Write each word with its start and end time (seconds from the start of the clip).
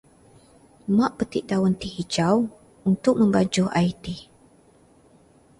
Mak 0.97 1.11
petik 1.17 1.43
daun 1.49 1.73
teh 1.79 1.93
hijau 1.97 2.37
untuk 2.89 3.15
membancuh 3.21 3.67
air 3.79 3.93
teh. 4.03 4.19